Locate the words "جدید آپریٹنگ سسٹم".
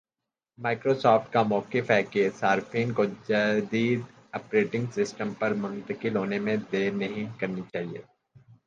3.27-5.33